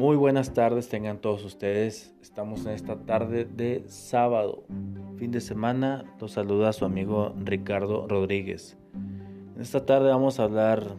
[0.00, 2.14] Muy buenas tardes tengan todos ustedes.
[2.22, 4.64] Estamos en esta tarde de sábado,
[5.18, 6.06] fin de semana.
[6.18, 8.78] Los saluda su amigo Ricardo Rodríguez.
[8.94, 10.96] En esta tarde vamos a hablar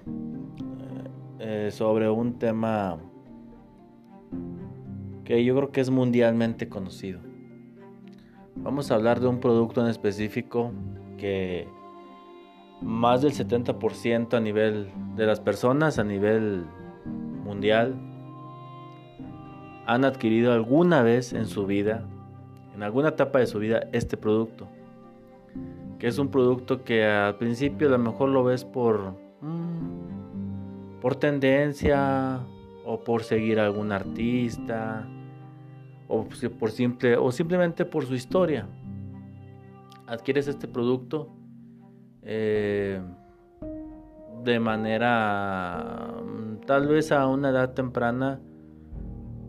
[1.39, 2.99] eh, eh, sobre un tema
[5.23, 7.21] que yo creo que es mundialmente conocido.
[8.57, 10.73] Vamos a hablar de un producto en específico
[11.17, 11.67] que
[12.83, 16.65] más del 70% a nivel de las personas a nivel
[17.43, 18.10] mundial
[19.85, 22.03] han adquirido alguna vez en su vida,
[22.75, 24.67] en alguna etapa de su vida, este producto.
[25.99, 31.15] Que es un producto que al principio a lo mejor lo ves por, mm, por
[31.15, 32.39] tendencia
[32.85, 35.07] o por seguir a algún artista
[36.07, 36.27] o,
[36.59, 38.67] por simple, o simplemente por su historia.
[40.07, 41.29] Adquieres este producto
[42.23, 43.01] eh,
[44.43, 48.39] de manera mm, tal vez a una edad temprana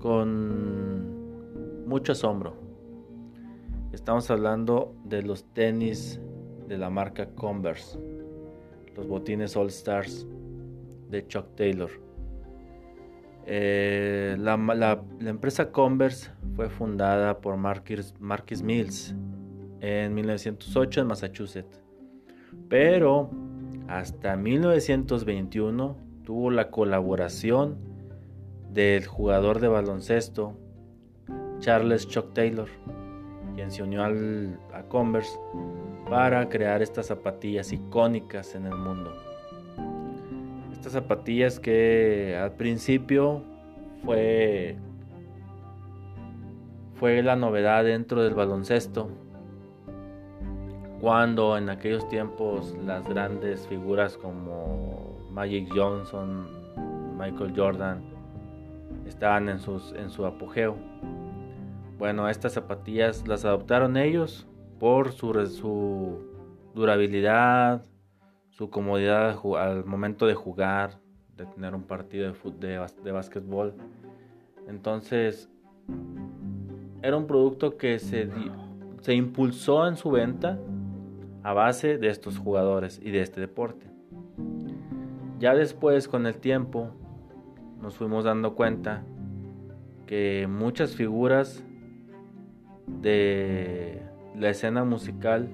[0.03, 2.55] con mucho asombro.
[3.93, 6.21] Estamos hablando de los tenis
[6.67, 7.99] de la marca Converse,
[8.97, 10.27] los botines All Stars
[11.09, 11.91] de Chuck Taylor.
[13.47, 19.15] Eh, la, empresa Converse fue fundada por Marcus, Marcus Mills
[19.81, 21.81] en 1908 en Massachusetts,
[22.69, 23.31] pero
[23.89, 27.92] hasta 1921 tuvo la colaboración
[28.73, 30.55] del jugador de baloncesto
[31.59, 32.69] Charles Chuck Taylor,
[33.55, 35.39] quien se unió al, a Converse
[36.09, 39.13] para crear estas zapatillas icónicas en el mundo.
[40.73, 43.43] Estas zapatillas que al principio
[44.05, 44.77] fue
[47.03, 49.09] fue la novedad dentro del baloncesto.
[51.01, 56.47] Cuando en aquellos tiempos las grandes figuras como Magic Johnson,
[57.19, 58.12] Michael Jordan,
[59.07, 59.59] estaban en,
[59.97, 60.77] en su apogeo.
[61.99, 64.49] Bueno, estas zapatillas las adoptaron ellos
[64.79, 66.19] por su, su
[66.75, 67.85] durabilidad,
[68.51, 70.99] su comodidad al momento de jugar,
[71.37, 73.75] de tener un partido de, de, de básquetbol.
[74.69, 75.49] Entonces,
[77.03, 78.29] era un producto que se,
[79.01, 80.59] se impulsó en su venta
[81.43, 83.87] a base de estos jugadores y de este deporte.
[85.39, 86.91] Ya después, con el tiempo,
[87.83, 89.03] nos fuimos dando cuenta
[90.07, 91.65] que muchas figuras
[92.87, 94.01] de
[94.37, 95.49] la escena musical,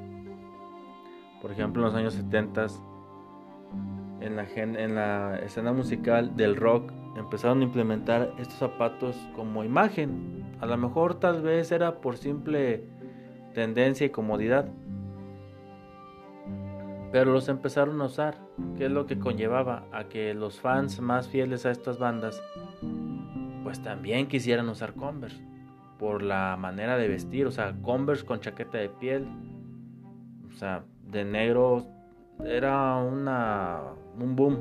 [1.41, 2.67] por ejemplo en los años 70,
[4.21, 10.45] en la, en la escena musical del rock, empezaron a implementar estos zapatos como imagen.
[10.61, 12.85] A lo mejor tal vez era por simple
[13.55, 14.69] tendencia y comodidad.
[17.11, 18.39] Pero los empezaron a usar,
[18.77, 22.43] que es lo que conllevaba a que los fans más fieles a estas bandas
[23.63, 25.43] pues también quisieran usar Converse
[25.99, 29.27] por la manera de vestir, o sea, Converse con chaqueta de piel,
[30.49, 31.87] o sea, de negro
[32.45, 33.81] era una
[34.19, 34.59] un boom,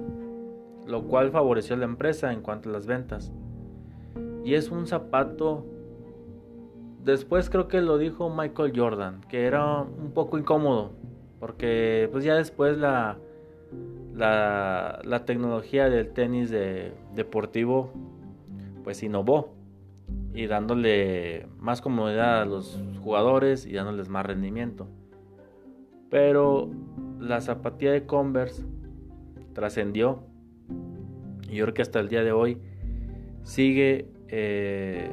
[0.87, 3.31] lo cual favoreció a la empresa en cuanto a las ventas.
[4.43, 5.65] Y es un zapato
[7.03, 10.91] después creo que lo dijo Michael Jordan, que era un poco incómodo
[11.39, 13.17] porque pues ya después la,
[14.13, 17.91] la, tecnología del tenis de, deportivo
[18.83, 19.53] pues innovó
[20.33, 24.87] y dándole más comodidad a los jugadores y dándoles más rendimiento.
[26.09, 26.69] Pero
[27.19, 28.63] la zapatilla de Converse
[29.53, 30.23] trascendió
[31.49, 32.57] y yo creo que hasta el día de hoy
[33.43, 35.09] sigue, eh,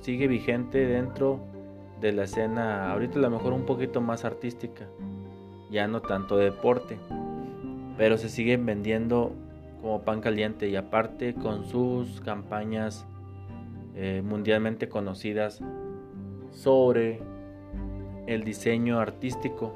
[0.00, 1.53] sigue vigente dentro
[2.00, 4.86] de la escena, ahorita a lo mejor un poquito más artística,
[5.70, 6.98] ya no tanto de deporte,
[7.96, 9.32] pero se siguen vendiendo
[9.80, 13.06] como pan caliente y aparte con sus campañas
[13.94, 15.60] eh, mundialmente conocidas
[16.50, 17.20] sobre
[18.26, 19.74] el diseño artístico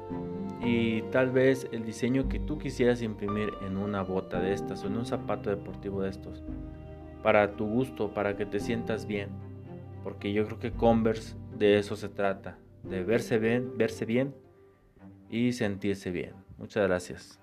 [0.61, 4.87] y tal vez el diseño que tú quisieras imprimir en una bota de estas o
[4.87, 6.43] en un zapato deportivo de estos
[7.23, 9.29] para tu gusto, para que te sientas bien,
[10.03, 14.33] porque yo creo que Converse de eso se trata, de verse bien, verse bien
[15.29, 16.33] y sentirse bien.
[16.57, 17.39] Muchas gracias.